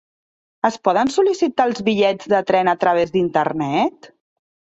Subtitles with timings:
[0.69, 4.11] Es poden sol·licitar els bitllets de tren a través d'internet?